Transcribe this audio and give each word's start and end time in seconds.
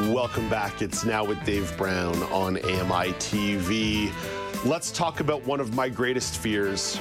Welcome 0.00 0.50
back. 0.50 0.82
It's 0.82 1.06
now 1.06 1.24
with 1.24 1.42
Dave 1.46 1.74
Brown 1.78 2.14
on 2.24 2.58
AMI 2.58 3.14
TV. 3.14 4.12
Let's 4.66 4.90
talk 4.90 5.20
about 5.20 5.46
one 5.46 5.58
of 5.58 5.74
my 5.74 5.88
greatest 5.88 6.36
fears 6.36 7.00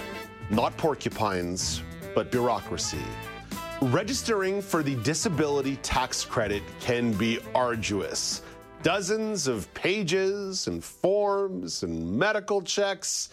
not 0.50 0.78
porcupines, 0.78 1.82
but 2.14 2.32
bureaucracy. 2.32 3.04
Registering 3.82 4.62
for 4.62 4.82
the 4.82 4.96
disability 5.04 5.76
tax 5.78 6.24
credit 6.24 6.64
can 6.80 7.12
be 7.12 7.40
arduous. 7.54 8.42
Dozens 8.82 9.48
of 9.48 9.72
pages 9.74 10.68
and 10.68 10.82
forms 10.82 11.84
and 11.84 12.18
medical 12.18 12.62
checks. 12.62 13.28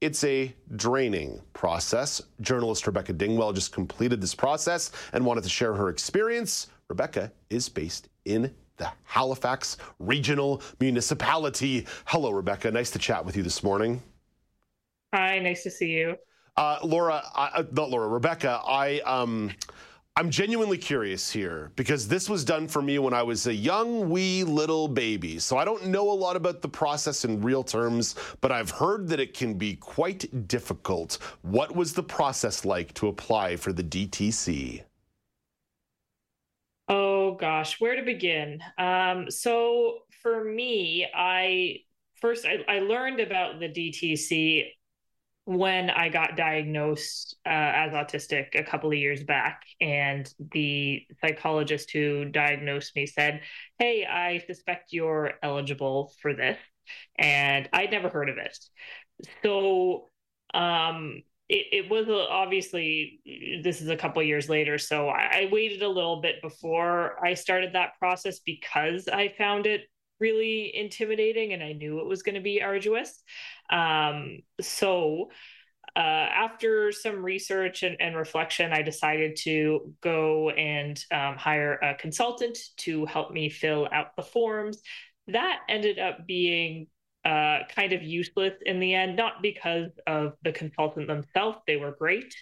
It's 0.00 0.22
a 0.22 0.54
draining 0.76 1.40
process. 1.54 2.22
Journalist 2.40 2.86
Rebecca 2.86 3.14
Dingwell 3.14 3.52
just 3.52 3.72
completed 3.72 4.20
this 4.20 4.36
process 4.36 4.92
and 5.12 5.26
wanted 5.26 5.42
to 5.42 5.50
share 5.50 5.74
her 5.74 5.88
experience. 5.88 6.68
Rebecca 6.88 7.32
is 7.50 7.68
based 7.68 8.08
in 8.24 8.54
the 8.78 8.90
Halifax 9.04 9.76
Regional 9.98 10.62
Municipality. 10.80 11.86
Hello, 12.06 12.30
Rebecca. 12.30 12.70
Nice 12.70 12.90
to 12.92 12.98
chat 12.98 13.24
with 13.24 13.36
you 13.36 13.42
this 13.42 13.62
morning. 13.62 14.02
Hi, 15.14 15.38
nice 15.38 15.62
to 15.62 15.70
see 15.70 15.90
you. 15.90 16.16
Uh, 16.56 16.78
Laura, 16.82 17.22
uh, 17.34 17.62
not 17.72 17.90
Laura, 17.90 18.08
Rebecca, 18.08 18.60
I. 18.66 19.00
Um, 19.00 19.52
I'm 20.18 20.30
genuinely 20.30 20.78
curious 20.78 21.30
here 21.30 21.70
because 21.76 22.08
this 22.08 22.28
was 22.28 22.44
done 22.44 22.66
for 22.66 22.82
me 22.82 22.98
when 22.98 23.14
I 23.14 23.22
was 23.22 23.46
a 23.46 23.54
young, 23.54 24.10
wee 24.10 24.42
little 24.42 24.88
baby. 24.88 25.38
So 25.38 25.56
I 25.56 25.64
don't 25.64 25.86
know 25.86 26.10
a 26.10 26.12
lot 26.12 26.34
about 26.34 26.60
the 26.60 26.68
process 26.68 27.24
in 27.24 27.40
real 27.40 27.62
terms, 27.62 28.16
but 28.40 28.50
I've 28.50 28.70
heard 28.70 29.06
that 29.10 29.20
it 29.20 29.32
can 29.32 29.54
be 29.54 29.76
quite 29.76 30.48
difficult. 30.48 31.18
What 31.42 31.76
was 31.76 31.92
the 31.92 32.02
process 32.02 32.64
like 32.64 32.92
to 32.94 33.06
apply 33.06 33.54
for 33.54 33.72
the 33.72 33.84
DTC? 33.84 34.82
Gosh, 37.38 37.80
where 37.80 37.94
to 37.94 38.02
begin? 38.02 38.60
Um, 38.78 39.30
so 39.30 40.00
for 40.22 40.42
me, 40.42 41.06
I 41.14 41.78
first 42.20 42.44
I, 42.44 42.64
I, 42.68 42.80
learned 42.80 43.20
about 43.20 43.60
the 43.60 43.68
DTC 43.68 44.64
when 45.44 45.88
I 45.88 46.08
got 46.08 46.36
diagnosed 46.36 47.36
uh, 47.46 47.50
as 47.50 47.92
autistic 47.92 48.58
a 48.58 48.64
couple 48.64 48.90
of 48.90 48.98
years 48.98 49.22
back, 49.22 49.62
and 49.80 50.28
the 50.52 51.06
psychologist 51.20 51.92
who 51.92 52.24
diagnosed 52.24 52.96
me 52.96 53.06
said, 53.06 53.42
"Hey, 53.78 54.04
I 54.04 54.42
suspect 54.46 54.92
you're 54.92 55.34
eligible 55.40 56.12
for 56.20 56.34
this," 56.34 56.58
and 57.16 57.68
I'd 57.72 57.92
never 57.92 58.08
heard 58.08 58.30
of 58.30 58.38
it. 58.38 58.58
So 59.44 60.08
um, 60.54 61.22
it, 61.48 61.66
it 61.72 61.90
was 61.90 62.08
obviously 62.08 63.20
this 63.62 63.80
is 63.80 63.88
a 63.88 63.96
couple 63.96 64.22
years 64.22 64.48
later 64.48 64.78
so 64.78 65.08
I, 65.08 65.42
I, 65.42 65.48
waited 65.50 65.82
a 65.82 65.88
little 65.88 66.20
bit 66.20 66.42
before 66.42 67.24
i 67.24 67.34
started 67.34 67.72
that 67.72 67.98
process 67.98 68.40
because 68.40 69.08
i 69.08 69.32
found 69.38 69.66
it 69.66 69.82
really 70.20 70.74
intimidating 70.74 71.52
and 71.52 71.62
i 71.62 71.72
knew 71.72 72.00
it 72.00 72.06
was 72.06 72.22
going 72.22 72.34
to 72.34 72.40
be 72.40 72.62
arduous. 72.62 73.22
Um, 73.70 74.38
so 74.60 75.30
uh, 75.96 75.98
after 75.98 76.92
some 76.92 77.24
research 77.24 77.82
and, 77.82 77.96
and, 77.98 78.14
reflection 78.14 78.72
i 78.72 78.82
decided 78.82 79.36
to 79.36 79.92
go 80.02 80.50
and 80.50 81.02
um, 81.12 81.36
hire 81.36 81.74
a 81.74 81.94
consultant 81.94 82.58
to 82.76 83.06
help 83.06 83.32
me 83.32 83.48
fill 83.48 83.88
out 83.92 84.14
the 84.16 84.22
forms. 84.22 84.80
That 85.28 85.60
ended 85.68 85.98
up 85.98 86.26
being 86.26 86.86
uh, 87.24 87.58
kind 87.74 87.92
of 87.92 88.02
useless 88.02 88.54
in 88.64 88.80
the 88.80 88.94
end, 88.94 89.16
not 89.16 89.42
because 89.42 89.90
of 90.06 90.34
the 90.42 90.52
consultant 90.52 91.06
themselves, 91.06 91.58
they 91.66 91.76
were 91.76 91.92
great, 91.92 92.34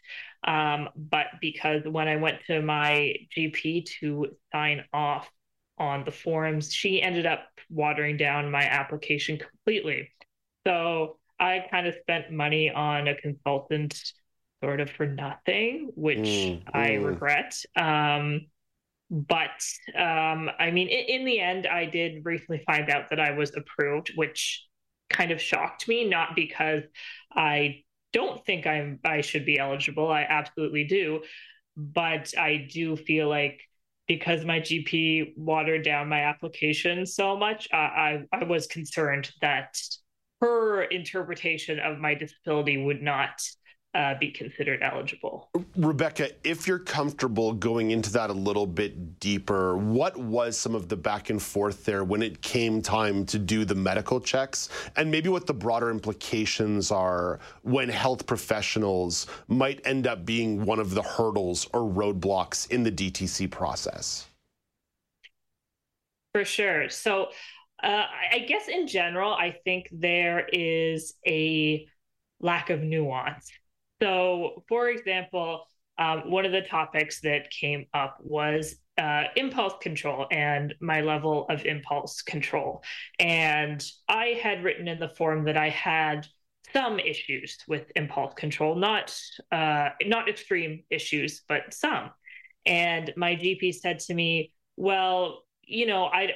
um, 0.47 0.89
but 0.97 1.27
because 1.41 1.83
when 1.85 2.09
I 2.09 2.17
went 2.17 2.39
to 2.47 2.63
my 2.63 3.15
GP 3.37 3.87
to 4.01 4.37
sign 4.53 4.85
off 4.93 5.29
on 5.79 6.05
the 6.05 6.13
forms, 6.13 6.73
she 6.73 7.03
ended 7.03 7.27
up 7.27 7.49
watering 7.71 8.17
down 8.17 8.51
my 8.51 8.63
application 8.63 9.39
completely. 9.39 10.11
So 10.67 11.19
I 11.39 11.65
kind 11.71 11.87
of 11.87 11.95
spent 12.01 12.31
money 12.31 12.71
on 12.71 13.09
a 13.09 13.15
consultant 13.15 14.01
sort 14.63 14.81
of 14.81 14.91
for 14.91 15.07
nothing, 15.07 15.91
which 15.95 16.19
mm, 16.19 16.63
I 16.73 16.91
mm. 16.91 17.05
regret. 17.05 17.63
Um, 17.77 18.47
but 19.11 19.63
um, 19.97 20.51
I 20.59 20.71
mean, 20.71 20.89
in, 20.89 21.21
in, 21.21 21.25
the 21.25 21.41
end, 21.41 21.67
I 21.67 21.87
did 21.87 22.25
recently 22.25 22.63
find 22.67 22.91
out 22.91 23.11
that 23.11 23.21
I 23.21 23.33
was 23.33 23.53
approved, 23.57 24.13
which 24.17 24.67
kind 25.11 25.31
of 25.31 25.41
shocked 25.41 25.87
me, 25.87 26.09
not 26.09 26.35
because 26.35 26.83
I 27.33 27.85
don't 28.13 28.45
think 28.45 28.67
I'm 28.67 28.99
I 29.05 29.21
should 29.21 29.47
be 29.47 29.59
eligible. 29.59 30.11
I 30.11 30.23
absolutely 30.23 30.85
do. 30.85 31.23
But 31.77 32.33
I 32.39 32.69
do 32.73 32.97
feel 32.97 33.29
like 33.29 33.61
because 34.09 34.45
my 34.45 34.61
GP 34.61 35.37
watered 35.37 35.85
down 35.85 36.09
my 36.09 36.21
application 36.21 37.07
so 37.07 37.37
much, 37.37 37.69
I, 37.73 38.25
I, 38.33 38.41
I 38.41 38.45
was 38.45 38.67
concerned 38.67 39.31
that 39.41 39.77
her 40.41 40.83
interpretation 40.83 41.79
of 41.79 41.99
my 41.99 42.15
disability 42.15 42.77
would 42.77 43.03
not 43.03 43.41
uh, 43.97 44.15
be 44.19 44.31
considered 44.31 44.83
eligible. 44.83 45.49
Rebecca, 45.75 46.29
if 46.45 46.69
you're 46.69 46.79
comfortable 46.79 47.55
going 47.55 47.93
into 47.93 48.13
that 48.13 48.29
a 48.29 48.35
little 48.35 48.67
bit 48.67 49.19
deeper, 49.21 49.79
what 49.79 50.19
was 50.19 50.59
some 50.59 50.75
of 50.75 50.89
the 50.91 50.97
back 50.97 51.31
and 51.31 51.43
forth 51.43 51.87
there 51.87 52.05
when 52.05 52.23
it 52.23 52.43
came 52.43 52.83
time 52.83 53.25
to 53.25 53.39
do 53.39 53.65
the 53.65 53.75
medical 53.75 54.21
checks, 54.21 54.69
and 54.97 55.11
maybe 55.11 55.31
what 55.31 55.47
the 55.47 55.55
broader 55.55 55.91
implications 55.91 56.91
are 56.91 57.41
when 57.63 57.89
health 57.89 58.27
professionals 58.27 59.27
might 59.49 59.81
end 59.87 60.07
up 60.07 60.27
being 60.27 60.67
one 60.67 60.79
of 60.79 60.91
the 60.91 61.03
hurdles 61.03 61.67
or 61.73 61.81
roadblocks 61.81 62.71
in 62.71 62.83
the 62.83 62.93
DTC 62.93 63.51
process? 63.51 64.27
For 66.35 66.45
sure. 66.45 66.91
So, 66.91 67.29
uh, 67.83 68.05
I 68.33 68.41
guess 68.41 68.69
in 68.69 68.87
general, 68.87 69.33
I 69.33 69.57
think 69.65 69.89
there 69.91 70.47
is 70.53 71.15
a 71.27 71.87
lack 72.41 72.69
of 72.69 72.83
nuance 72.83 73.51
so, 74.01 74.65
for 74.69 74.89
example, 74.89 75.65
um, 75.99 76.31
one 76.31 76.45
of 76.45 76.53
the 76.53 76.63
topics 76.63 77.21
that 77.23 77.51
came 77.51 77.87
up 77.95 78.19
was 78.21 78.77
uh, 78.99 79.25
impulse 79.37 79.75
control 79.81 80.27
and 80.31 80.75
my 80.81 81.01
level 81.01 81.47
of 81.49 81.65
impulse 81.65 82.23
control. 82.23 82.83
And 83.19 83.85
I 84.09 84.39
had 84.43 84.65
written 84.65 84.89
in 84.89 84.99
the 84.99 85.09
form 85.09 85.45
that 85.45 85.57
I 85.57 85.71
had 85.71 86.27
some 86.73 86.99
issues 86.99 87.59
with 87.69 87.91
impulse 87.95 88.35
control, 88.35 88.75
not 88.75 89.17
uh, 89.53 89.91
not 90.05 90.29
extreme 90.29 90.83
issues, 90.91 91.43
but 91.49 91.73
some. 91.73 92.11
And 92.65 93.13
my 93.17 93.37
GP 93.37 93.75
said 93.75 94.01
to 94.01 94.15
me, 94.15 94.53
"Well, 94.77 95.45
you 95.63 95.87
know, 95.87 96.07
I 96.07 96.35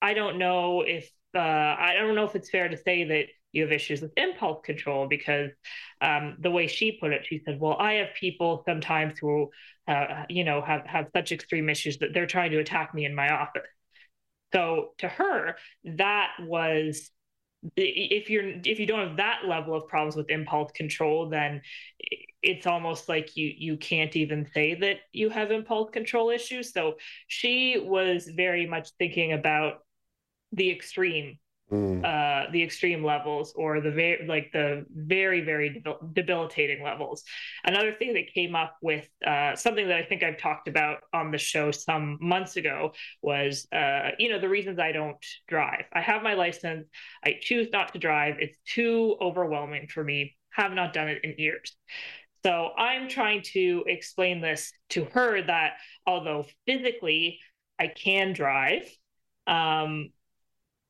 I 0.00 0.14
don't 0.14 0.38
know 0.38 0.82
if 0.82 1.10
uh, 1.34 1.38
I 1.38 1.94
don't 1.98 2.14
know 2.14 2.24
if 2.24 2.36
it's 2.36 2.50
fair 2.50 2.68
to 2.68 2.76
say 2.76 3.04
that 3.04 3.26
you 3.52 3.62
have 3.62 3.72
issues 3.72 4.00
with 4.00 4.12
impulse 4.16 4.60
control 4.64 5.06
because 5.08 5.50
um, 6.00 6.36
the 6.40 6.50
way 6.50 6.66
she 6.66 6.98
put 7.00 7.12
it, 7.12 7.26
she 7.26 7.42
said, 7.44 7.60
"Well, 7.60 7.76
I 7.78 7.94
have 7.94 8.08
people 8.18 8.62
sometimes 8.66 9.18
who, 9.18 9.50
uh, 9.88 10.24
you 10.28 10.44
know, 10.44 10.62
have 10.62 10.86
have 10.86 11.06
such 11.14 11.32
extreme 11.32 11.68
issues 11.68 11.98
that 11.98 12.14
they're 12.14 12.26
trying 12.26 12.50
to 12.52 12.58
attack 12.58 12.94
me 12.94 13.04
in 13.04 13.14
my 13.14 13.30
office." 13.30 13.62
So 14.52 14.90
to 14.98 15.08
her, 15.08 15.56
that 15.84 16.32
was 16.40 17.10
if 17.76 18.28
you're 18.28 18.60
if 18.64 18.80
you 18.80 18.86
don't 18.86 19.08
have 19.08 19.16
that 19.18 19.42
level 19.46 19.74
of 19.74 19.86
problems 19.86 20.16
with 20.16 20.30
impulse 20.30 20.72
control, 20.72 21.28
then 21.28 21.62
it's 22.42 22.66
almost 22.66 23.08
like 23.08 23.36
you 23.36 23.52
you 23.56 23.76
can't 23.76 24.16
even 24.16 24.48
say 24.52 24.74
that 24.74 24.96
you 25.12 25.30
have 25.30 25.50
impulse 25.50 25.90
control 25.90 26.30
issues. 26.30 26.72
So 26.72 26.94
she 27.28 27.78
was 27.78 28.26
very 28.26 28.66
much 28.66 28.90
thinking 28.98 29.32
about 29.32 29.84
the 30.50 30.70
extreme 30.70 31.38
mm. 31.72 32.04
uh, 32.04 32.50
the 32.52 32.62
extreme 32.62 33.02
levels 33.02 33.52
or 33.56 33.80
the 33.80 33.90
very 33.90 34.26
like 34.26 34.52
the 34.52 34.84
very 34.94 35.40
very 35.40 35.82
debilitating 36.12 36.82
levels. 36.82 37.24
Another 37.64 37.92
thing 37.92 38.14
that 38.14 38.32
came 38.32 38.54
up 38.54 38.76
with 38.82 39.08
uh, 39.26 39.56
something 39.56 39.88
that 39.88 39.96
I 39.96 40.04
think 40.04 40.22
I've 40.22 40.38
talked 40.38 40.68
about 40.68 40.98
on 41.12 41.30
the 41.30 41.38
show 41.38 41.70
some 41.70 42.18
months 42.20 42.56
ago 42.56 42.92
was 43.22 43.66
uh, 43.72 44.10
you 44.18 44.28
know 44.28 44.38
the 44.38 44.48
reasons 44.48 44.78
I 44.78 44.92
don't 44.92 45.24
drive. 45.48 45.84
I 45.92 46.00
have 46.00 46.22
my 46.22 46.34
license. 46.34 46.86
I 47.24 47.36
choose 47.40 47.68
not 47.72 47.92
to 47.94 47.98
drive. 47.98 48.36
It's 48.38 48.58
too 48.66 49.16
overwhelming 49.20 49.88
for 49.88 50.04
me. 50.04 50.36
Have 50.50 50.72
not 50.72 50.92
done 50.92 51.08
it 51.08 51.20
in 51.24 51.34
years. 51.38 51.74
So 52.44 52.70
I'm 52.76 53.08
trying 53.08 53.42
to 53.52 53.84
explain 53.86 54.40
this 54.40 54.72
to 54.90 55.04
her 55.12 55.42
that 55.42 55.74
although 56.06 56.44
physically 56.66 57.38
I 57.78 57.86
can 57.86 58.32
drive, 58.32 58.82
um, 59.46 60.10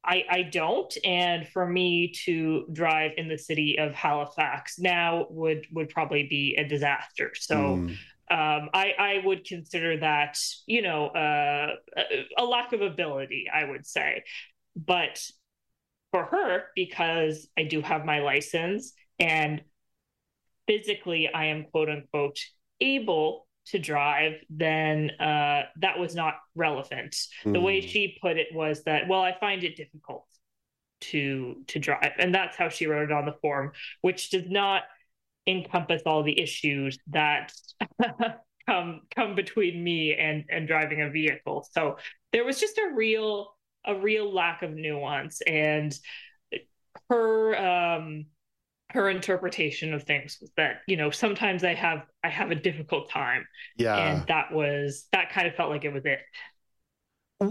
I, 0.04 0.24
I 0.28 0.42
don't, 0.42 0.92
and 1.04 1.46
for 1.48 1.66
me 1.66 2.12
to 2.24 2.66
drive 2.72 3.12
in 3.16 3.28
the 3.28 3.38
city 3.38 3.78
of 3.78 3.94
Halifax 3.94 4.78
now 4.78 5.26
would 5.30 5.66
would 5.72 5.90
probably 5.90 6.26
be 6.28 6.56
a 6.58 6.66
disaster. 6.66 7.32
So 7.34 7.56
mm. 7.56 7.90
um, 8.30 8.68
I 8.74 8.94
I 8.98 9.22
would 9.24 9.44
consider 9.44 9.98
that 9.98 10.38
you 10.66 10.82
know 10.82 11.06
uh, 11.08 11.74
a 12.36 12.44
lack 12.44 12.72
of 12.72 12.80
ability. 12.80 13.46
I 13.52 13.64
would 13.64 13.86
say, 13.86 14.24
but 14.74 15.24
for 16.12 16.24
her 16.26 16.64
because 16.76 17.48
I 17.56 17.64
do 17.64 17.80
have 17.80 18.04
my 18.04 18.20
license 18.20 18.92
and 19.18 19.62
physically 20.66 21.28
I 21.32 21.46
am 21.46 21.64
quote 21.72 21.88
unquote 21.88 22.38
able 22.80 23.46
to 23.66 23.78
drive, 23.78 24.34
then 24.50 25.10
uh, 25.20 25.62
that 25.80 25.98
was 25.98 26.14
not 26.14 26.34
relevant. 26.54 27.16
Mm. 27.44 27.52
The 27.52 27.60
way 27.60 27.80
hmm. 27.80 27.86
she 27.86 28.18
put 28.20 28.36
it 28.36 28.48
was 28.52 28.82
that, 28.84 29.08
well, 29.08 29.22
I 29.22 29.36
find 29.38 29.62
it 29.64 29.76
difficult 29.76 30.26
to 31.02 31.56
to 31.68 31.78
drive, 31.78 32.12
and 32.18 32.34
that's 32.34 32.56
how 32.56 32.68
she 32.68 32.86
wrote 32.86 33.10
it 33.10 33.12
on 33.12 33.26
the 33.26 33.34
form, 33.42 33.72
which 34.00 34.30
does 34.30 34.48
not 34.48 34.82
encompass 35.46 36.02
all 36.06 36.22
the 36.22 36.40
issues 36.40 36.98
that 37.08 37.52
come 38.68 39.00
come 39.14 39.34
between 39.34 39.82
me 39.82 40.14
and 40.14 40.44
and 40.48 40.68
driving 40.68 41.02
a 41.02 41.10
vehicle. 41.10 41.68
So 41.72 41.96
there 42.32 42.44
was 42.44 42.60
just 42.60 42.78
a 42.78 42.92
real 42.94 43.56
a 43.84 43.96
real 43.96 44.32
lack 44.32 44.62
of 44.62 44.70
nuance, 44.70 45.40
and 45.40 45.96
her 47.08 47.56
um 47.56 48.26
her 48.92 49.08
interpretation 49.08 49.94
of 49.94 50.02
things 50.04 50.38
was 50.40 50.50
that 50.56 50.82
you 50.86 50.96
know 50.96 51.10
sometimes 51.10 51.64
i 51.64 51.74
have 51.74 52.02
i 52.22 52.28
have 52.28 52.50
a 52.50 52.54
difficult 52.54 53.10
time. 53.10 53.46
Yeah. 53.76 53.96
and 53.96 54.26
that 54.28 54.52
was 54.52 55.06
that 55.12 55.30
kind 55.30 55.46
of 55.46 55.54
felt 55.54 55.70
like 55.70 55.84
it 55.84 55.92
was 55.92 56.04
it. 56.04 56.20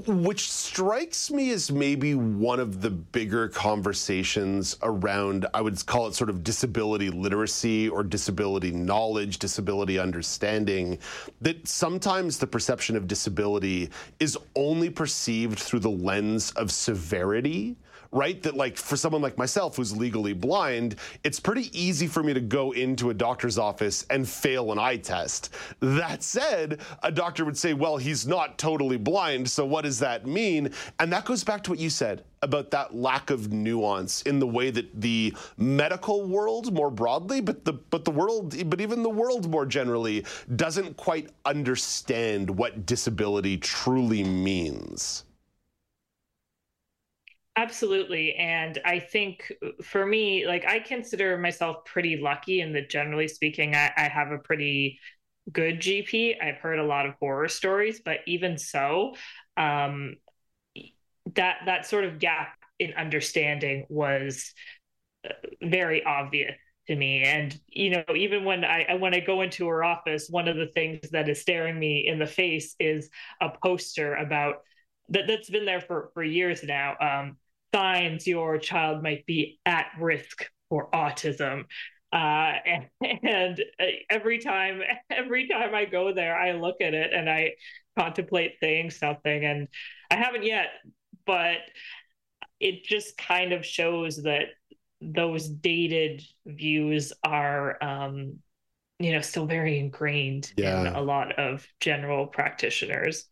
Which 0.08 0.50
strikes 0.50 1.32
me 1.32 1.52
as 1.52 1.70
maybe 1.70 2.16
one 2.16 2.62
of 2.62 2.82
the 2.82 2.90
bigger 2.90 3.50
conversations 3.50 4.78
around 4.82 5.46
i 5.54 5.60
would 5.62 5.86
call 5.86 6.08
it 6.08 6.14
sort 6.14 6.30
of 6.30 6.46
disability 6.46 7.10
literacy 7.10 7.90
or 7.90 8.02
disability 8.04 8.72
knowledge 8.72 9.38
disability 9.38 10.00
understanding 10.00 10.98
that 11.42 11.68
sometimes 11.68 12.38
the 12.38 12.48
perception 12.48 12.96
of 12.96 13.06
disability 13.06 13.90
is 14.22 14.38
only 14.56 14.90
perceived 14.90 15.60
through 15.60 15.80
the 15.80 15.90
lens 15.90 16.52
of 16.52 16.72
severity 16.72 17.76
right? 18.12 18.42
That 18.44 18.56
like 18.56 18.78
for 18.78 18.98
someone 18.98 19.22
like 19.22 19.38
myself 19.38 19.78
who's 19.78 19.96
legally 19.96 20.34
blind, 20.34 20.96
it's 21.24 21.40
pretty 21.40 21.70
easy 21.80 22.08
for 22.08 22.24
me 22.24 22.34
to 22.34 22.42
go 22.42 22.72
into 22.72 23.10
a 23.10 23.14
doctor's 23.14 23.58
office 23.58 24.06
and 24.10 24.28
fail 24.28 24.72
an 24.72 24.80
eye 24.80 24.98
test. 24.98 25.54
That 25.80 26.24
said, 26.24 26.82
a 27.04 27.12
doctor 27.12 27.46
would 27.46 27.58
say, 27.58 27.74
well, 27.74 27.98
he's 27.98 28.28
not 28.28 28.58
totally 28.58 28.98
blind, 28.98 29.50
so 29.50 29.66
what 29.66 29.84
does 29.84 30.00
that 30.00 30.26
mean? 30.26 30.72
And 31.00 31.12
that 31.14 31.26
goes 31.26 31.44
back 31.44 31.64
to 31.64 31.72
what 31.72 31.80
you 31.80 31.90
said 31.90 32.24
about 32.44 32.72
that 32.72 32.96
lack 32.96 33.30
of 33.30 33.52
nuance 33.52 34.24
in 34.24 34.40
the 34.40 34.48
way 34.48 34.72
that 34.72 35.00
the 35.00 35.34
medical 35.58 36.26
world 36.28 36.74
more 36.74 36.90
broadly, 36.90 37.40
but 37.40 37.64
the 37.66 37.74
but 37.74 38.04
the 38.04 38.12
world, 38.12 38.56
but 38.70 38.82
even 38.82 39.04
the 39.04 39.10
world 39.10 39.50
more 39.50 39.66
generally, 39.66 40.26
doesn't 40.56 40.98
quite 40.98 41.30
understand 41.46 42.50
what 42.50 42.86
disability 42.86 43.58
truly 43.58 44.24
means. 44.24 45.24
Absolutely. 47.58 48.34
And 48.36 48.80
I 48.86 49.00
think 49.00 49.52
for 49.84 50.06
me, 50.06 50.48
like 50.48 50.66
I 50.66 50.80
consider 50.80 51.38
myself 51.38 51.84
pretty 51.86 52.18
lucky 52.18 52.62
in 52.62 52.72
that 52.74 52.90
generally 52.90 53.28
speaking, 53.28 53.76
I, 53.76 53.92
I, 53.98 54.04
have 54.04 54.32
a 54.32 54.38
pretty 54.38 55.00
good 55.52 55.82
GP. 55.82 56.40
I've 56.42 56.58
heard 56.58 56.80
a 56.80 56.86
lot 56.86 57.06
of 57.06 57.16
horror 57.20 57.50
stories, 57.50 58.00
but 58.04 58.20
even 58.26 58.58
so, 58.58 59.16
um, 59.58 60.16
that 61.36 61.58
that 61.66 61.86
sort 61.86 62.06
of 62.06 62.20
gap 62.20 62.56
in 62.80 62.94
understanding 62.94 63.86
was 63.90 64.54
uh, 65.26 65.34
very 65.62 66.04
obvious 66.04 66.56
to 66.88 66.96
me 66.96 67.24
and 67.24 67.60
you 67.68 67.92
know 67.92 68.04
even 68.16 68.44
when 68.44 68.66
i 68.66 68.96
when 68.96 69.14
i 69.14 69.20
go 69.20 69.42
into 69.42 69.68
her 69.68 69.84
office 69.84 70.28
one 70.30 70.48
of 70.48 70.58
the 70.58 70.66
things 70.68 71.12
that 71.12 71.30
is 71.30 71.40
staring 71.40 71.78
me 71.78 72.08
in 72.08 72.18
the 72.18 72.26
face 72.26 72.76
is 72.80 73.10
a 73.40 73.50
poster 73.62 74.16
about 74.16 74.64
that 75.12 75.28
that's 75.28 75.50
been 75.50 75.66
there 75.66 75.82
for 75.82 76.10
for 76.14 76.24
years 76.24 76.64
now 76.64 76.96
um, 77.00 77.38
signs 77.74 78.28
your 78.28 78.58
child 78.58 79.04
might 79.04 79.26
be 79.26 79.60
at 79.66 79.88
risk 80.00 80.46
for 80.70 80.90
autism. 80.92 81.66
Uh, 82.12 82.54
and, 82.66 82.88
and 83.24 83.64
every 84.10 84.40
time, 84.40 84.82
every 85.10 85.48
time 85.48 85.74
I 85.74 85.86
go 85.86 86.14
there, 86.14 86.38
I 86.38 86.54
look 86.54 86.82
at 86.82 86.94
it 86.94 87.14
and 87.14 87.30
I 87.30 87.52
contemplate 87.98 88.56
saying 88.60 88.92
something, 88.92 89.46
and 89.46 89.68
I 90.10 90.16
haven't 90.16 90.44
yet, 90.44 90.68
but 91.26 91.58
it 92.60 92.84
just 92.84 93.18
kind 93.18 93.54
of 93.54 93.66
shows 93.66 94.24
that 94.24 94.48
those 95.02 95.48
dated 95.48 96.24
views 96.46 97.12
are 97.24 97.84
um, 97.84 98.38
you 99.00 99.14
know 99.14 99.22
still 99.22 99.48
very 99.48 99.80
ingrained 99.80 100.54
yeah. 100.58 100.82
in 100.82 100.96
a 100.96 101.02
lot 101.02 101.38
of 101.40 101.68
general 101.80 102.28
practitioners 102.28 103.31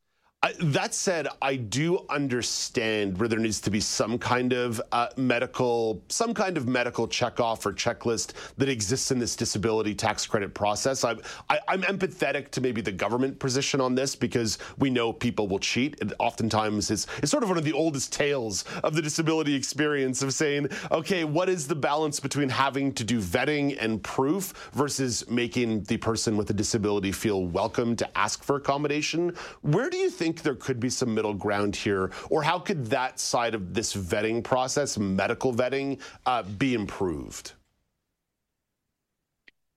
That 0.61 0.93
said, 0.93 1.27
I 1.41 1.57
do 1.57 2.05
understand 2.09 3.17
where 3.17 3.27
there 3.27 3.39
needs 3.39 3.59
to 3.59 3.69
be 3.69 3.81
some 3.81 4.17
kind 4.17 4.53
of 4.53 4.81
uh, 4.93 5.09
medical, 5.17 6.01
some 6.07 6.33
kind 6.33 6.55
of 6.55 6.65
medical 6.65 7.09
checkoff 7.09 7.65
or 7.65 7.73
checklist 7.73 8.31
that 8.55 8.69
exists 8.69 9.11
in 9.11 9.19
this 9.19 9.35
disability 9.35 9.93
tax 9.93 10.25
credit 10.25 10.53
process. 10.53 11.03
I'm, 11.03 11.19
i 11.49 11.59
am 11.67 11.81
empathetic 11.81 12.51
to 12.51 12.61
maybe 12.61 12.79
the 12.79 12.91
government 12.93 13.37
position 13.37 13.81
on 13.81 13.95
this 13.95 14.15
because 14.15 14.59
we 14.77 14.89
know 14.89 15.11
people 15.11 15.49
will 15.49 15.59
cheat. 15.59 15.99
And 15.99 16.13
oftentimes, 16.19 16.89
it's, 16.89 17.05
it's 17.17 17.31
sort 17.31 17.43
of 17.43 17.49
one 17.49 17.57
of 17.57 17.65
the 17.65 17.73
oldest 17.73 18.13
tales 18.13 18.63
of 18.85 18.95
the 18.95 19.01
disability 19.01 19.53
experience 19.53 20.21
of 20.21 20.33
saying, 20.33 20.69
okay, 20.89 21.25
what 21.25 21.49
is 21.49 21.67
the 21.67 21.75
balance 21.75 22.21
between 22.21 22.47
having 22.47 22.93
to 22.93 23.03
do 23.03 23.19
vetting 23.19 23.75
and 23.77 24.01
proof 24.03 24.53
versus 24.71 25.29
making 25.29 25.83
the 25.83 25.97
person 25.97 26.37
with 26.37 26.49
a 26.49 26.53
disability 26.53 27.11
feel 27.11 27.43
welcome 27.43 27.93
to 27.97 28.17
ask 28.17 28.41
for 28.41 28.55
accommodation? 28.55 29.35
Where 29.63 29.89
do 29.89 29.97
you 29.97 30.09
think? 30.09 30.28
Think 30.29 30.43
there 30.43 30.55
could 30.55 30.79
be 30.79 30.89
some 30.89 31.13
middle 31.13 31.33
ground 31.33 31.75
here? 31.75 32.11
Or 32.29 32.43
how 32.43 32.59
could 32.59 32.85
that 32.87 33.19
side 33.19 33.55
of 33.55 33.73
this 33.73 33.95
vetting 33.95 34.43
process, 34.43 34.97
medical 34.97 35.53
vetting, 35.53 35.99
uh, 36.25 36.43
be 36.43 36.73
improved? 36.75 37.53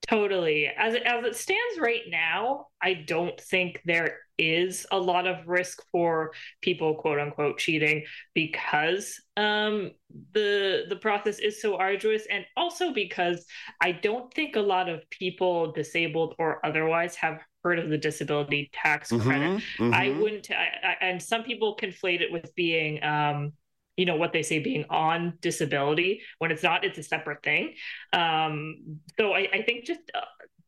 Totally. 0.07 0.67
As 0.67 0.93
it, 0.93 1.03
as 1.03 1.25
it 1.25 1.35
stands 1.35 1.79
right 1.79 2.01
now, 2.07 2.67
I 2.81 2.93
don't 2.93 3.39
think 3.39 3.81
there 3.85 4.19
is 4.37 4.85
a 4.91 4.99
lot 4.99 5.25
of 5.25 5.47
risk 5.47 5.81
for 5.91 6.33
people 6.61 6.95
quote 6.95 7.19
unquote 7.19 7.57
cheating 7.57 8.03
because 8.33 9.21
um, 9.37 9.91
the 10.33 10.85
the 10.89 10.95
process 10.95 11.39
is 11.39 11.61
so 11.61 11.77
arduous 11.77 12.23
and 12.29 12.43
also 12.57 12.91
because 12.93 13.45
I 13.79 13.91
don't 13.91 14.33
think 14.33 14.55
a 14.55 14.61
lot 14.61 14.89
of 14.89 15.07
people 15.09 15.71
disabled 15.71 16.35
or 16.37 16.63
otherwise 16.65 17.15
have 17.15 17.39
heard 17.63 17.79
of 17.79 17.89
the 17.89 17.97
disability 17.97 18.69
tax 18.73 19.11
mm-hmm, 19.11 19.27
credit. 19.27 19.63
Mm-hmm. 19.77 19.93
I 19.93 20.09
wouldn't, 20.09 20.51
I, 20.51 20.69
I, 20.83 21.05
and 21.05 21.21
some 21.21 21.43
people 21.43 21.77
conflate 21.77 22.21
it 22.21 22.31
with 22.31 22.53
being, 22.55 23.03
um, 23.03 23.53
you 23.95 24.05
know, 24.05 24.15
what 24.15 24.33
they 24.33 24.43
say 24.43 24.59
being 24.59 24.85
on 24.89 25.37
disability 25.41 26.21
when 26.39 26.51
it's 26.51 26.63
not, 26.63 26.83
it's 26.83 26.97
a 26.97 27.03
separate 27.03 27.43
thing. 27.43 27.75
Um, 28.11 28.99
so 29.17 29.33
I, 29.33 29.47
I 29.53 29.61
think 29.63 29.85
just 29.85 30.01
uh, 30.13 30.21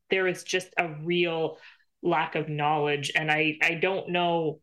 there 0.09 0.27
is 0.27 0.43
just 0.43 0.67
a 0.77 0.89
real 1.03 1.57
lack 2.01 2.35
of 2.35 2.49
knowledge, 2.49 3.11
and 3.15 3.31
I, 3.31 3.57
I 3.63 3.73
don't 3.75 4.09
know, 4.09 4.59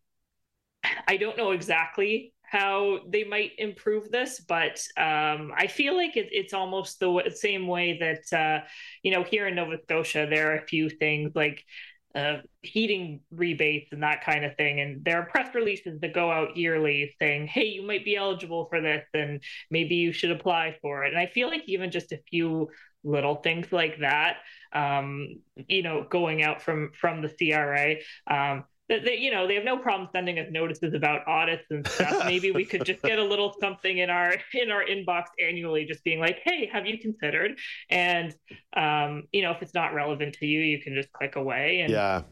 I 1.09 1.17
don't 1.17 1.37
know 1.37 1.51
exactly 1.51 2.33
how 2.53 2.99
they 3.09 3.25
might 3.25 3.53
improve 3.57 4.11
this, 4.11 4.39
but 4.47 4.79
um, 4.99 5.53
I 5.57 5.69
feel 5.69 5.97
like 5.97 6.19
it, 6.19 6.29
it's 6.33 6.53
almost 6.53 7.01
the 7.01 7.33
same 7.35 7.67
way 7.67 7.99
that 7.99 8.39
uh, 8.39 8.65
you 9.03 9.11
know 9.11 9.25
here 9.25 9.49
in 9.49 9.55
Nova 9.55 9.79
Scotia 9.83 10.27
there 10.29 10.53
are 10.53 10.57
a 10.57 10.67
few 10.67 10.91
things 10.91 11.33
like 11.35 11.65
uh, 12.15 12.39
heating 12.63 13.21
rebates 13.31 13.93
and 13.93 14.03
that 14.03 14.25
kind 14.25 14.45
of 14.45 14.57
thing. 14.57 14.81
And 14.81 15.05
there 15.05 15.19
are 15.21 15.27
press 15.27 15.55
releases 15.55 16.01
that 16.01 16.15
go 16.15 16.31
out 16.31 16.57
yearly 16.57 17.15
saying, 17.19 17.47
hey, 17.47 17.67
you 17.67 17.87
might 17.87 18.05
be 18.05 18.17
eligible 18.17 18.67
for 18.67 18.81
this 18.81 19.05
and 19.15 19.43
maybe 19.71 19.95
you 19.97 20.13
should 20.13 20.31
apply 20.31 20.77
for 20.83 21.05
it. 21.05 21.09
And 21.13 21.19
I 21.19 21.27
feel 21.27 21.49
like 21.49 21.63
even 21.67 21.91
just 21.91 22.13
a 22.13 22.21
few 22.29 22.69
little 23.05 23.37
things 23.37 23.73
like 23.73 23.99
that, 24.01 24.37
um, 24.73 25.41
you 25.69 25.83
know, 25.83 26.07
going 26.09 26.43
out 26.43 26.63
from 26.63 26.93
from 26.99 27.23
the 27.23 27.29
CRA, 27.29 27.97
um, 28.27 28.65
they, 28.89 29.17
you 29.17 29.31
know, 29.31 29.47
they 29.47 29.55
have 29.55 29.65
no 29.65 29.79
problem 29.79 30.09
sending 30.13 30.39
us 30.39 30.49
notices 30.51 30.95
about 30.95 31.27
audits 31.27 31.65
and 31.71 31.87
stuff. 31.87 32.23
Maybe 32.27 32.51
we 32.51 32.65
could 32.65 32.85
just 32.85 33.03
get 33.03 33.19
a 33.19 33.25
little 33.25 33.55
something 33.61 33.99
in 33.99 34.11
our 34.11 34.35
in 34.55 34.71
our 34.71 34.85
inbox 34.85 35.27
annually, 35.41 35.85
just 35.85 36.05
being 36.05 36.21
like, 36.21 36.41
"Hey, 36.45 36.69
have 36.73 36.87
you 36.87 36.99
considered?" 36.99 37.59
And 37.91 38.35
um, 38.77 39.25
you 39.33 39.43
know, 39.43 39.53
if 39.53 39.63
it's 39.63 39.75
not 39.75 39.95
relevant 39.95 40.35
to 40.35 40.47
you, 40.47 40.61
you 40.61 40.81
can 40.81 40.95
just 40.95 41.13
click 41.13 41.37
away. 41.37 41.81
And 41.81 41.93
yeah. 41.93 42.23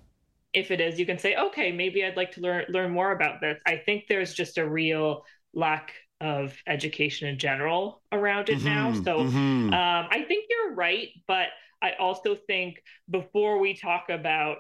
If 0.53 0.73
it 0.73 0.81
is, 0.81 0.99
you 0.99 1.07
can 1.07 1.19
say, 1.19 1.37
"Okay, 1.37 1.71
maybe 1.71 2.05
I'd 2.05 2.17
like 2.17 2.33
to 2.33 2.41
learn 2.41 2.65
learn 2.69 2.91
more 2.91 3.13
about 3.13 3.41
this." 3.41 3.59
I 3.67 3.77
think 3.77 4.05
there's 4.09 4.35
just 4.35 4.59
a 4.59 4.69
real 4.69 5.25
lack 5.55 5.93
of 6.21 6.55
education 6.67 7.29
in 7.29 7.39
general 7.39 8.03
around 8.13 8.49
it 8.49 8.59
mm-hmm, 8.59 8.67
now. 8.67 8.93
So 8.93 9.21
mm-hmm. 9.21 9.73
um, 9.73 10.07
I 10.11 10.25
think 10.27 10.47
you're 10.51 10.75
right, 10.75 11.09
but 11.27 11.47
I 11.83 11.93
also 11.99 12.35
think 12.35 12.83
before 13.09 13.59
we 13.59 13.75
talk 13.75 14.11
about 14.11 14.59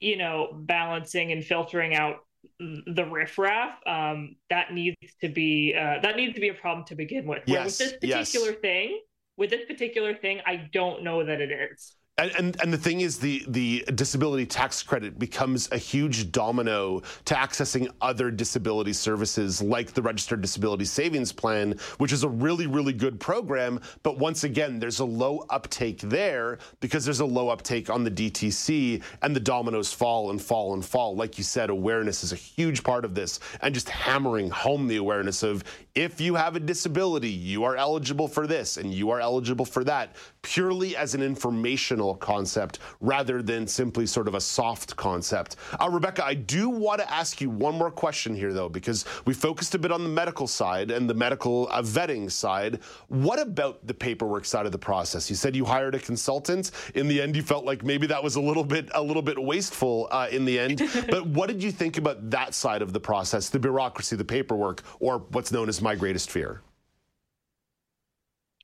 you 0.00 0.16
know, 0.16 0.50
balancing 0.52 1.32
and 1.32 1.44
filtering 1.44 1.94
out 1.94 2.16
the 2.58 3.04
riffraff, 3.04 3.78
um, 3.86 4.36
that 4.50 4.72
needs 4.72 4.96
to 5.20 5.28
be 5.28 5.74
uh, 5.78 6.00
that 6.02 6.16
needs 6.16 6.34
to 6.34 6.40
be 6.40 6.48
a 6.48 6.54
problem 6.54 6.86
to 6.86 6.94
begin 6.94 7.26
with. 7.26 7.42
Yes, 7.46 7.64
with 7.64 7.78
this 7.78 7.92
particular 7.92 8.50
yes. 8.52 8.60
thing, 8.60 9.00
with 9.36 9.50
this 9.50 9.64
particular 9.66 10.14
thing, 10.14 10.40
I 10.46 10.68
don't 10.72 11.02
know 11.02 11.24
that 11.24 11.40
it 11.40 11.50
is. 11.50 11.94
And, 12.18 12.32
and, 12.36 12.60
and 12.60 12.72
the 12.72 12.78
thing 12.78 13.00
is, 13.00 13.18
the 13.18 13.44
the 13.46 13.84
disability 13.94 14.44
tax 14.44 14.82
credit 14.82 15.20
becomes 15.20 15.70
a 15.70 15.78
huge 15.78 16.32
domino 16.32 17.00
to 17.26 17.34
accessing 17.34 17.88
other 18.00 18.32
disability 18.32 18.92
services 18.92 19.62
like 19.62 19.92
the 19.92 20.02
Registered 20.02 20.40
Disability 20.40 20.84
Savings 20.84 21.30
Plan, 21.30 21.78
which 21.98 22.12
is 22.12 22.24
a 22.24 22.28
really 22.28 22.66
really 22.66 22.92
good 22.92 23.20
program. 23.20 23.80
But 24.02 24.18
once 24.18 24.42
again, 24.42 24.80
there's 24.80 24.98
a 24.98 25.04
low 25.04 25.46
uptake 25.48 26.00
there 26.00 26.58
because 26.80 27.04
there's 27.04 27.20
a 27.20 27.24
low 27.24 27.50
uptake 27.50 27.88
on 27.88 28.02
the 28.02 28.10
DTC, 28.10 29.00
and 29.22 29.34
the 29.34 29.40
dominoes 29.40 29.92
fall 29.92 30.30
and 30.30 30.42
fall 30.42 30.74
and 30.74 30.84
fall. 30.84 31.14
Like 31.14 31.38
you 31.38 31.44
said, 31.44 31.70
awareness 31.70 32.24
is 32.24 32.32
a 32.32 32.36
huge 32.36 32.82
part 32.82 33.04
of 33.04 33.14
this, 33.14 33.38
and 33.62 33.72
just 33.72 33.88
hammering 33.88 34.50
home 34.50 34.88
the 34.88 34.96
awareness 34.96 35.44
of 35.44 35.62
if 35.94 36.20
you 36.20 36.34
have 36.34 36.56
a 36.56 36.60
disability, 36.60 37.30
you 37.30 37.62
are 37.62 37.76
eligible 37.76 38.26
for 38.26 38.48
this 38.48 38.76
and 38.76 38.92
you 38.92 39.10
are 39.10 39.20
eligible 39.20 39.64
for 39.64 39.84
that, 39.84 40.16
purely 40.42 40.96
as 40.96 41.14
an 41.14 41.22
informational 41.22 42.07
concept 42.14 42.78
rather 43.00 43.42
than 43.42 43.66
simply 43.66 44.06
sort 44.06 44.28
of 44.28 44.34
a 44.34 44.40
soft 44.40 44.96
concept. 44.96 45.56
Uh, 45.80 45.88
Rebecca, 45.90 46.24
I 46.24 46.34
do 46.34 46.68
want 46.68 47.00
to 47.00 47.12
ask 47.12 47.40
you 47.40 47.50
one 47.50 47.74
more 47.74 47.90
question 47.90 48.34
here, 48.34 48.52
though, 48.52 48.68
because 48.68 49.04
we 49.24 49.34
focused 49.34 49.74
a 49.74 49.78
bit 49.78 49.92
on 49.92 50.02
the 50.02 50.08
medical 50.08 50.46
side 50.46 50.90
and 50.90 51.08
the 51.08 51.14
medical 51.14 51.68
uh, 51.70 51.82
vetting 51.82 52.30
side. 52.30 52.80
What 53.08 53.38
about 53.38 53.86
the 53.86 53.94
paperwork 53.94 54.44
side 54.44 54.66
of 54.66 54.72
the 54.72 54.78
process? 54.78 55.30
You 55.30 55.36
said 55.36 55.54
you 55.54 55.64
hired 55.64 55.94
a 55.94 55.98
consultant. 55.98 56.70
In 56.94 57.08
the 57.08 57.20
end, 57.20 57.36
you 57.36 57.42
felt 57.42 57.64
like 57.64 57.84
maybe 57.84 58.06
that 58.06 58.22
was 58.22 58.36
a 58.36 58.40
little 58.40 58.64
bit 58.64 58.88
a 58.94 59.02
little 59.02 59.22
bit 59.22 59.38
wasteful 59.42 60.08
uh, 60.10 60.28
in 60.30 60.44
the 60.44 60.58
end. 60.58 60.82
but 61.10 61.26
what 61.26 61.48
did 61.48 61.62
you 61.62 61.70
think 61.70 61.98
about 61.98 62.30
that 62.30 62.54
side 62.54 62.82
of 62.82 62.92
the 62.92 63.00
process, 63.00 63.48
the 63.48 63.58
bureaucracy, 63.58 64.16
the 64.16 64.24
paperwork, 64.24 64.82
or 65.00 65.18
what's 65.30 65.52
known 65.52 65.68
as 65.68 65.80
my 65.80 65.94
greatest 65.94 66.30
fear? 66.30 66.62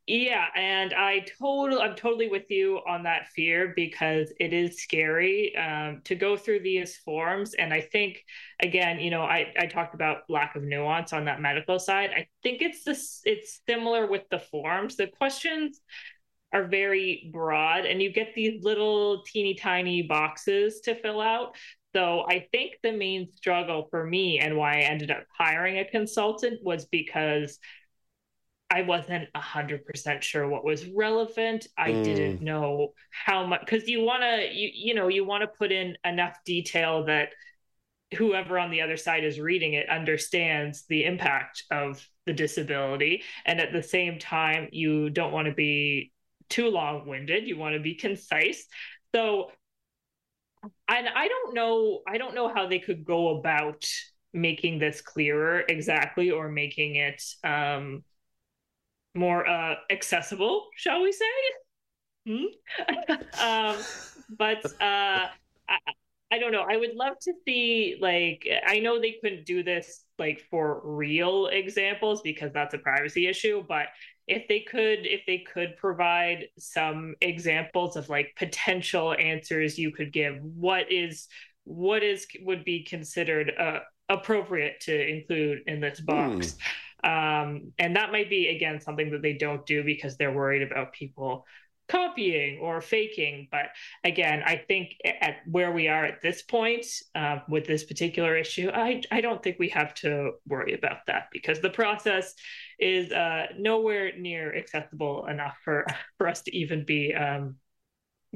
Yeah, 0.06 0.48
and 0.54 0.92
I 0.92 1.24
totally, 1.40 1.80
I'm 1.80 1.96
totally 1.96 2.28
with 2.28 2.50
you 2.50 2.80
on 2.86 3.04
that 3.04 3.28
fear 3.28 3.72
because 3.74 4.30
it 4.38 4.52
is 4.52 4.82
scary 4.82 5.56
um, 5.56 6.02
to 6.04 6.14
go 6.14 6.36
through 6.36 6.60
these 6.60 6.98
forms. 6.98 7.54
And 7.54 7.72
I 7.72 7.80
think, 7.80 8.22
again, 8.60 9.00
you 9.00 9.08
know, 9.08 9.22
I, 9.22 9.54
I 9.58 9.64
talked 9.64 9.94
about 9.94 10.28
lack 10.28 10.56
of 10.56 10.62
nuance 10.62 11.14
on 11.14 11.24
that 11.24 11.40
medical 11.40 11.78
side. 11.78 12.10
I 12.14 12.28
think 12.42 12.60
it's 12.60 12.84
this, 12.84 13.22
it's 13.24 13.62
similar 13.66 14.06
with 14.06 14.28
the 14.30 14.40
forms. 14.40 14.96
The 14.96 15.06
questions 15.06 15.80
are 16.52 16.66
very 16.66 17.30
broad, 17.32 17.86
and 17.86 18.02
you 18.02 18.12
get 18.12 18.34
these 18.34 18.62
little 18.62 19.22
teeny 19.22 19.54
tiny 19.54 20.02
boxes 20.02 20.80
to 20.82 20.94
fill 20.96 21.22
out. 21.22 21.56
So 21.94 22.26
I 22.28 22.46
think 22.52 22.74
the 22.82 22.92
main 22.92 23.32
struggle 23.32 23.88
for 23.90 24.04
me 24.04 24.38
and 24.38 24.58
why 24.58 24.80
I 24.80 24.80
ended 24.80 25.10
up 25.10 25.24
hiring 25.38 25.78
a 25.78 25.84
consultant 25.86 26.60
was 26.62 26.84
because 26.84 27.58
I 28.74 28.82
wasn't 28.82 29.28
a 29.36 29.40
hundred 29.40 29.86
percent 29.86 30.24
sure 30.24 30.48
what 30.48 30.64
was 30.64 30.84
relevant. 30.86 31.68
I 31.78 31.90
mm. 31.90 32.02
didn't 32.02 32.42
know 32.42 32.94
how 33.10 33.46
much 33.46 33.60
because 33.60 33.88
you 33.88 34.02
want 34.02 34.22
to 34.24 34.48
you 34.52 34.68
you 34.74 34.94
know 34.94 35.06
you 35.06 35.24
want 35.24 35.42
to 35.42 35.46
put 35.46 35.70
in 35.70 35.96
enough 36.04 36.36
detail 36.44 37.04
that 37.04 37.28
whoever 38.16 38.58
on 38.58 38.72
the 38.72 38.80
other 38.80 38.96
side 38.96 39.22
is 39.22 39.38
reading 39.38 39.74
it 39.74 39.88
understands 39.88 40.86
the 40.88 41.04
impact 41.04 41.62
of 41.70 42.04
the 42.26 42.32
disability 42.32 43.22
and 43.46 43.60
at 43.60 43.72
the 43.72 43.82
same 43.82 44.18
time 44.18 44.68
you 44.72 45.08
don't 45.08 45.32
want 45.32 45.46
to 45.46 45.54
be 45.54 46.12
too 46.48 46.68
long-winded 46.68 47.46
you 47.46 47.56
want 47.56 47.74
to 47.74 47.80
be 47.80 47.94
concise 47.94 48.66
so 49.14 49.50
and 50.88 51.08
i 51.08 51.26
don't 51.26 51.54
know 51.54 52.00
i 52.06 52.18
don't 52.18 52.34
know 52.34 52.52
how 52.52 52.68
they 52.68 52.78
could 52.78 53.04
go 53.04 53.38
about 53.38 53.84
making 54.32 54.78
this 54.78 55.00
clearer 55.00 55.64
exactly 55.68 56.30
or 56.30 56.48
making 56.48 56.96
it 56.96 57.22
um 57.42 58.04
more 59.14 59.46
uh, 59.46 59.76
accessible, 59.90 60.68
shall 60.76 61.02
we 61.02 61.12
say? 61.12 61.24
Hmm? 62.26 63.12
um, 63.40 63.76
but 64.36 64.64
uh, 64.80 65.28
I, 65.68 65.78
I 66.30 66.38
don't 66.38 66.52
know. 66.52 66.64
I 66.68 66.76
would 66.76 66.94
love 66.96 67.18
to 67.22 67.32
see 67.46 67.96
like 68.00 68.48
I 68.66 68.80
know 68.80 69.00
they 69.00 69.18
couldn't 69.20 69.46
do 69.46 69.62
this 69.62 70.04
like 70.18 70.42
for 70.50 70.80
real 70.84 71.46
examples 71.46 72.22
because 72.22 72.52
that's 72.52 72.74
a 72.74 72.78
privacy 72.78 73.28
issue, 73.28 73.64
but 73.68 73.86
if 74.26 74.48
they 74.48 74.60
could 74.60 75.00
if 75.02 75.20
they 75.26 75.44
could 75.52 75.76
provide 75.76 76.46
some 76.58 77.14
examples 77.20 77.96
of 77.96 78.08
like 78.08 78.34
potential 78.38 79.14
answers 79.18 79.78
you 79.78 79.92
could 79.92 80.12
give 80.12 80.36
what 80.40 80.90
is 80.90 81.28
what 81.64 82.02
is 82.02 82.26
would 82.40 82.64
be 82.64 82.84
considered 82.84 83.52
uh, 83.58 83.80
appropriate 84.08 84.80
to 84.80 85.08
include 85.08 85.60
in 85.66 85.80
this 85.80 86.00
box. 86.00 86.52
Mm. 86.52 86.58
Um, 87.04 87.72
and 87.78 87.96
that 87.96 88.12
might 88.12 88.30
be, 88.30 88.48
again, 88.48 88.80
something 88.80 89.10
that 89.10 89.22
they 89.22 89.34
don't 89.34 89.64
do 89.66 89.84
because 89.84 90.16
they're 90.16 90.32
worried 90.32 90.62
about 90.62 90.94
people 90.94 91.44
copying 91.86 92.60
or 92.60 92.80
faking. 92.80 93.48
But 93.50 93.66
again, 94.04 94.42
I 94.44 94.56
think 94.56 94.96
at 95.04 95.36
where 95.46 95.70
we 95.70 95.88
are 95.88 96.04
at 96.06 96.22
this 96.22 96.40
point 96.40 96.86
uh, 97.14 97.40
with 97.46 97.66
this 97.66 97.84
particular 97.84 98.36
issue, 98.36 98.70
I, 98.72 99.02
I 99.10 99.20
don't 99.20 99.42
think 99.42 99.58
we 99.58 99.68
have 99.68 99.92
to 99.96 100.32
worry 100.46 100.72
about 100.72 101.06
that 101.08 101.28
because 101.30 101.60
the 101.60 101.68
process 101.68 102.34
is 102.80 103.12
uh, 103.12 103.48
nowhere 103.58 104.16
near 104.18 104.56
accessible 104.56 105.26
enough 105.26 105.56
for, 105.62 105.86
for 106.16 106.26
us 106.26 106.40
to 106.42 106.56
even 106.56 106.86
be 106.86 107.14
um, 107.14 107.56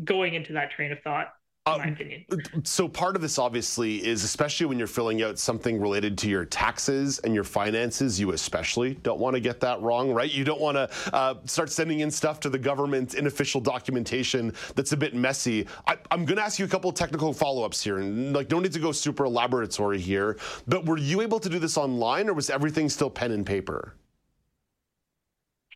going 0.04 0.34
into 0.34 0.52
that 0.52 0.70
train 0.70 0.92
of 0.92 1.00
thought 1.00 1.28
opinion. 1.76 2.24
So 2.64 2.88
part 2.88 3.16
of 3.16 3.22
this 3.22 3.38
obviously 3.38 4.06
is 4.06 4.24
especially 4.24 4.66
when 4.66 4.78
you're 4.78 4.86
filling 4.86 5.22
out 5.22 5.38
something 5.38 5.80
related 5.80 6.16
to 6.18 6.28
your 6.28 6.44
taxes 6.44 7.18
and 7.20 7.34
your 7.34 7.44
finances, 7.44 8.18
you 8.18 8.32
especially 8.32 8.94
don't 8.94 9.20
want 9.20 9.34
to 9.34 9.40
get 9.40 9.60
that 9.60 9.80
wrong, 9.80 10.12
right? 10.12 10.30
You 10.30 10.44
don't 10.44 10.60
want 10.60 10.76
to 10.76 11.14
uh, 11.14 11.34
start 11.44 11.70
sending 11.70 12.00
in 12.00 12.10
stuff 12.10 12.40
to 12.40 12.50
the 12.50 12.58
government 12.58 13.14
in 13.14 13.26
official 13.26 13.60
documentation 13.60 14.52
that's 14.74 14.92
a 14.92 14.96
bit 14.96 15.14
messy. 15.14 15.66
I, 15.86 15.96
am 16.10 16.24
going 16.24 16.36
to 16.36 16.42
ask 16.42 16.58
you 16.58 16.64
a 16.64 16.68
couple 16.68 16.90
of 16.90 16.96
technical 16.96 17.32
follow-ups 17.32 17.82
here, 17.82 17.98
and 17.98 18.34
like 18.34 18.50
no 18.50 18.60
need 18.60 18.72
to 18.72 18.80
go 18.80 18.92
super 18.92 19.24
elaboratory 19.24 19.98
here, 19.98 20.38
but 20.66 20.84
were 20.84 20.98
you 20.98 21.20
able 21.20 21.40
to 21.40 21.48
do 21.48 21.58
this 21.58 21.76
online, 21.76 22.28
or 22.28 22.34
was 22.34 22.50
everything 22.50 22.88
still 22.88 23.10
pen 23.10 23.32
and 23.32 23.46
paper? 23.46 23.94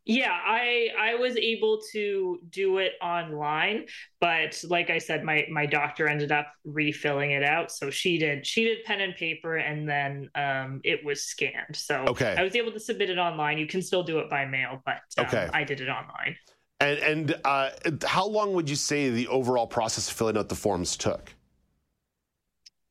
Yeah, 0.04 0.32
I 0.32 0.88
I 0.98 1.14
was 1.14 1.36
able 1.36 1.80
to 1.92 2.40
do 2.50 2.78
it 2.78 2.94
online, 3.00 3.86
but 4.20 4.60
like 4.68 4.90
I 4.90 4.98
said, 4.98 5.22
my 5.22 5.46
my 5.48 5.64
doctor 5.64 6.08
ended 6.08 6.32
up 6.32 6.52
refilling 6.64 7.30
it 7.30 7.44
out. 7.44 7.70
So 7.70 7.88
she 7.88 8.18
did 8.18 8.44
she 8.44 8.64
did 8.64 8.84
pen 8.84 9.00
and 9.00 9.14
paper, 9.14 9.56
and 9.56 9.88
then 9.88 10.28
um, 10.34 10.80
it 10.82 11.04
was 11.04 11.22
scanned. 11.22 11.76
So 11.76 12.04
okay. 12.08 12.34
I 12.36 12.42
was 12.42 12.56
able 12.56 12.72
to 12.72 12.80
submit 12.80 13.10
it 13.10 13.18
online. 13.18 13.58
You 13.58 13.68
can 13.68 13.80
still 13.80 14.02
do 14.02 14.18
it 14.18 14.28
by 14.28 14.44
mail, 14.44 14.82
but 14.84 15.02
um, 15.18 15.26
okay. 15.26 15.48
I 15.52 15.62
did 15.62 15.80
it 15.80 15.88
online. 15.88 16.36
And 16.80 16.98
and 16.98 17.40
uh, 17.44 17.70
how 18.04 18.26
long 18.26 18.54
would 18.54 18.68
you 18.68 18.76
say 18.76 19.08
the 19.08 19.28
overall 19.28 19.68
process 19.68 20.10
of 20.10 20.16
filling 20.16 20.36
out 20.36 20.48
the 20.48 20.56
forms 20.56 20.96
took? 20.96 21.32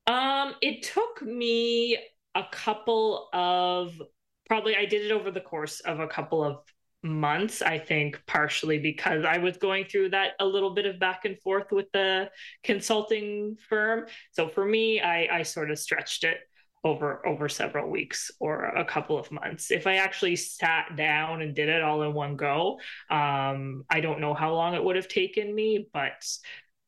Um, 0.08 0.56
it 0.62 0.84
took 0.84 1.22
me 1.22 1.98
a 2.36 2.44
couple 2.52 3.28
of 3.34 4.02
probably 4.48 4.78
I 4.78 4.86
did 4.86 5.06
it 5.06 5.12
over 5.12 5.30
the 5.30 5.42
course 5.42 5.82
of 5.82 6.00
a 6.00 6.08
couple 6.08 6.42
of 6.42 6.60
months 7.04 7.62
i 7.64 7.80
think 7.80 8.22
partially 8.28 8.78
because 8.78 9.26
i 9.26 9.38
was 9.38 9.58
going 9.58 9.86
through 9.86 10.10
that 10.10 10.32
a 10.40 10.46
little 10.46 10.70
bit 10.72 10.86
of 10.86 11.00
back 11.00 11.26
and 11.26 11.40
forth 11.40 11.72
with 11.72 11.92
the 11.94 12.30
consulting 12.64 13.58
firm. 13.70 14.06
So 14.32 14.48
for 14.48 14.64
me 14.64 15.02
i 15.02 15.28
i 15.40 15.44
sort 15.44 15.72
of 15.72 15.80
stretched 15.80 16.24
it 16.24 16.38
over 16.84 17.26
over 17.28 17.48
several 17.48 17.90
weeks 17.90 18.32
or 18.40 18.66
a 18.66 18.86
couple 18.86 19.18
of 19.18 19.32
months. 19.32 19.72
If 19.72 19.88
i 19.88 19.96
actually 19.96 20.36
sat 20.36 20.96
down 20.96 21.42
and 21.42 21.56
did 21.56 21.70
it 21.70 21.82
all 21.82 22.04
in 22.04 22.14
one 22.14 22.36
go 22.36 22.80
um 23.10 23.84
i 23.90 24.00
don't 24.00 24.20
know 24.20 24.34
how 24.34 24.54
long 24.54 24.76
it 24.76 24.84
would 24.84 24.96
have 24.96 25.08
taken 25.08 25.54
me 25.54 25.88
but 25.94 26.24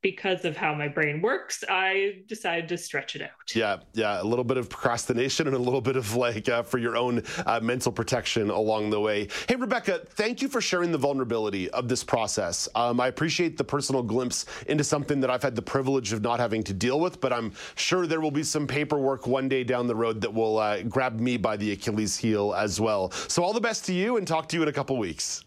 because 0.03 0.43
of 0.45 0.55
how 0.55 0.75
my 0.75 0.88
brain 0.88 1.22
works, 1.22 1.63
I 1.67 2.24
decided 2.27 2.67
to 2.69 2.77
stretch 2.77 3.15
it 3.15 3.22
out. 3.22 3.55
Yeah, 3.55 3.77
yeah, 3.93 4.22
a 4.22 4.24
little 4.24 4.43
bit 4.43 4.57
of 4.57 4.69
procrastination 4.69 5.48
and 5.48 5.55
a 5.55 5.60
little 5.60 5.81
bit 5.81 5.95
of 5.95 6.13
like 6.15 6.48
uh, 6.50 6.62
for 6.62 6.77
your 6.77 6.95
own 6.95 7.24
uh, 7.45 7.62
mental 7.62 7.91
protection 7.91 8.51
along 8.51 8.91
the 8.91 9.00
way. 9.00 9.29
Hey, 9.48 9.55
Rebecca, 9.55 10.01
thank 10.10 10.41
you 10.41 10.50
for 10.50 10.62
sharing 10.62 10.91
the 10.91 10.98
vulnerability 10.98 11.69
of 11.72 11.88
this 11.88 12.03
process. 12.03 12.67
Um, 12.75 13.00
I 13.00 13.07
appreciate 13.07 13.57
the 13.57 13.63
personal 13.63 14.03
glimpse 14.03 14.45
into 14.67 14.83
something 14.83 15.22
that 15.22 15.31
I've 15.31 15.41
had 15.41 15.55
the 15.55 15.62
privilege 15.62 16.12
of 16.12 16.22
not 16.22 16.39
having 16.39 16.63
to 16.65 16.74
deal 16.74 17.00
with, 17.00 17.22
but 17.22 17.31
I'm 17.31 17.53
sure 17.75 18.05
there 18.05 18.22
will 18.22 18.31
be 18.31 18.43
some 18.43 18.67
paperwork 18.67 19.25
one 19.25 19.48
day 19.48 19.63
down 19.63 19.88
the 19.88 19.95
road 19.95 20.19
that 20.22 20.33
will 20.33 20.60
uh, 20.60 20.83
grab 20.83 21.19
me 21.19 21.38
by 21.38 21.55
the 21.55 21.72
Achilles 21.72 22.17
heel 22.17 22.53
as 22.53 22.79
well. 22.79 23.10
So 23.12 23.41
all 23.41 23.53
the 23.53 23.62
best 23.62 23.86
to 23.86 23.93
you 23.93 24.17
and 24.17 24.27
talk 24.27 24.50
to 24.50 24.57
you 24.57 24.63
in 24.63 24.67
a 24.67 24.74
couple 24.74 24.98
weeks. 24.98 25.45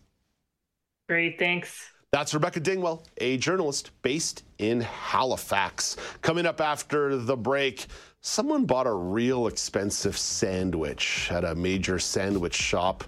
Great, 1.09 1.39
thanks. 1.39 1.93
That's 2.13 2.33
Rebecca 2.33 2.61
Dingwell, 2.61 3.05
a 3.19 3.37
journalist 3.37 3.91
based 4.03 4.45
in 4.59 4.81
Halifax. 4.81 5.97
Coming 6.23 6.47
up 6.47 6.61
after 6.61 7.17
the 7.17 7.37
break, 7.37 7.87
someone 8.21 8.65
bought 8.65 8.87
a 8.87 8.93
real 8.93 9.49
expensive 9.49 10.17
sandwich 10.17 11.29
at 11.31 11.45
a 11.45 11.55
major 11.55 11.99
sandwich 11.99 12.55
shop. 12.55 13.05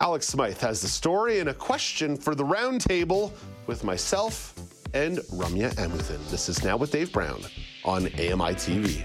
Alex 0.00 0.26
Smythe 0.26 0.58
has 0.58 0.80
the 0.80 0.88
story 0.88 1.38
and 1.38 1.50
a 1.50 1.54
question 1.54 2.16
for 2.16 2.34
the 2.34 2.44
roundtable 2.44 3.32
with 3.66 3.84
myself 3.84 4.54
and 4.94 5.18
Ramya 5.18 5.74
Amuthan. 5.74 6.28
This 6.30 6.48
is 6.48 6.64
Now 6.64 6.76
with 6.76 6.90
Dave 6.90 7.12
Brown 7.12 7.42
on 7.84 8.06
AMI 8.06 8.54
TV. 8.54 9.04